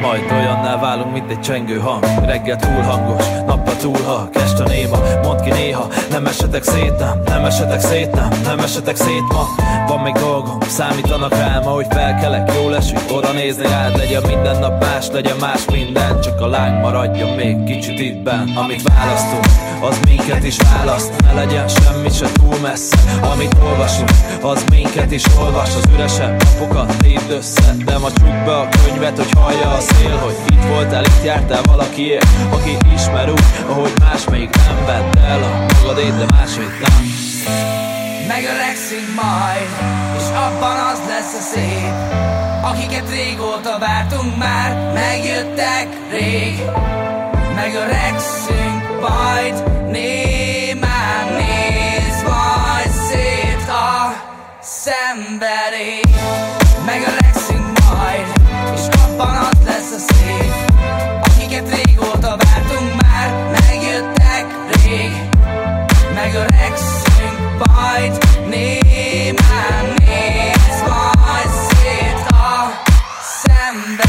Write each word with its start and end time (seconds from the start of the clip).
Majd 0.00 0.32
olyanná 0.32 0.76
válunk, 0.80 1.12
mint 1.12 1.30
egy 1.30 1.40
csengő 1.40 1.78
hang. 1.78 2.04
Reggel 2.24 2.56
túl 2.56 2.82
hangos, 2.82 3.24
nappal 3.46 3.76
túl 3.76 4.02
ha 4.04 4.28
Este 4.32 4.62
néma, 4.62 4.96
mondd 5.22 5.42
ki 5.42 5.50
néha. 5.50 5.86
Nem 6.10 6.26
esetek 6.26 6.62
szét, 6.62 6.98
nem, 6.98 7.20
nem 7.24 7.44
esetek 7.44 7.80
szét, 7.80 8.14
nem 8.14 8.28
Nem 8.44 8.58
esetek 8.58 8.96
szét 8.96 9.32
ma. 9.32 9.46
Van 9.86 10.00
még 10.00 10.14
dolgom, 10.14 10.60
számítanak 10.60 11.34
rám 11.36 11.66
Ahogy 11.66 11.86
felkelek, 11.90 12.52
jó 12.54 12.70
esik, 12.70 13.03
oda 13.14 13.32
nézni 13.32 13.62
rád 13.62 13.96
Legyen 13.96 14.22
minden 14.26 14.58
nap 14.58 14.84
más, 14.84 15.06
legyen 15.12 15.36
más 15.36 15.64
minden. 15.72 16.20
Csak 16.20 16.40
a 16.40 16.46
láng 16.46 16.80
maradjon 16.80 17.30
még 17.30 17.64
kicsit 17.64 18.00
itt 18.00 18.22
benn 18.22 18.56
Amit 18.56 18.82
választunk, 18.82 19.44
az 19.80 20.00
minket 20.04 20.44
is 20.44 20.56
választ. 20.56 21.12
Ne 21.22 21.32
legyen 21.32 21.68
semmi 21.68 22.10
se 22.10 22.26
túl 22.32 22.58
messze 22.62 22.96
Amit 23.32 23.56
olvasunk, 23.62 24.10
az 24.42 24.64
minket 24.70 25.12
is 25.12 25.22
olvas. 25.38 25.68
Az 25.74 25.84
üresebb 25.94 26.42
napokat 26.42 26.96
tépd 26.96 27.30
össze 27.30 27.74
De 27.84 27.98
ma 27.98 28.12
csuk 28.12 28.44
be 28.44 28.56
a 28.56 28.68
könyvet, 28.68 29.16
hogy 29.16 29.30
hallja 29.36 29.70
a 29.70 29.80
szél 29.80 30.16
Hogy 30.16 30.36
itt 30.48 30.64
voltál, 30.68 31.04
itt 31.04 31.24
jártál 31.24 31.62
valakiért 31.62 32.26
Aki 32.50 32.76
ismer 32.94 33.30
úgy, 33.30 33.44
ahogy 33.68 33.92
más 33.98 34.24
még 34.30 34.48
nem 34.66 34.84
vedd 34.86 35.24
el 35.24 35.42
a 35.42 35.66
magadét, 35.74 36.16
de 36.16 36.26
másét 36.36 36.80
nem. 36.80 37.12
Megöregszünk 38.28 39.08
majd, 39.22 39.68
és 40.18 40.26
abban 40.28 40.76
az 40.92 40.98
lesz 41.08 41.34
a 41.34 41.42
szép 41.52 41.93
Akiket 42.74 43.10
régóta 43.10 43.78
vártunk 43.78 44.36
már, 44.36 44.92
megjöttek 44.92 45.88
rég. 46.10 46.62
Megöregszünk 47.54 49.00
majd, 49.00 49.62
némán 49.90 51.32
néz 51.36 52.22
majd 52.22 52.90
szét 53.08 53.68
a 53.68 54.14
szemberé 54.60 56.00
Megöregszünk 56.86 57.33
Yo, 73.94 74.00